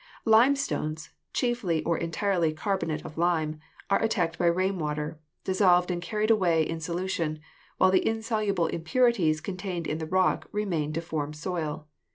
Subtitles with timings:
[0.25, 6.31] Limestones, chiefly or entirely carbonate of lime, are attacked by rain water, dissolved and carried
[6.31, 7.39] away in solu tion,
[7.77, 11.85] while the insoluble impurities contained in the rock remain to form soil.